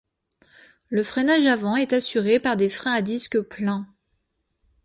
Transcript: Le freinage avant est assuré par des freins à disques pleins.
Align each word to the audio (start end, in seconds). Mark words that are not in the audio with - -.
Le 0.89 1.03
freinage 1.03 1.45
avant 1.45 1.75
est 1.75 1.93
assuré 1.93 2.39
par 2.39 2.57
des 2.57 2.69
freins 2.69 2.93
à 2.93 3.03
disques 3.03 3.39
pleins. 3.39 3.87